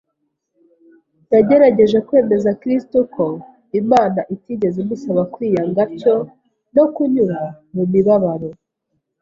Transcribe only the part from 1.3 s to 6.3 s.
Yagerageje kwemeza Kristo ko Imana itigeze imusaba kwiyanga atyo